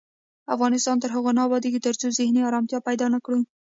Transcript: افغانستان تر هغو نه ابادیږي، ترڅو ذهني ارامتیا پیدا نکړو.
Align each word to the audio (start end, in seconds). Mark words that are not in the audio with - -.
افغانستان 0.55 0.95
تر 0.99 1.09
هغو 1.15 1.31
نه 1.37 1.41
ابادیږي، 1.47 1.79
ترڅو 1.87 2.07
ذهني 2.19 2.41
ارامتیا 2.49 2.79
پیدا 2.87 3.05
نکړو. 3.15 3.39